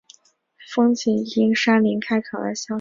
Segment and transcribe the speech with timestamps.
[0.73, 2.67] 风景因山林开垦而消失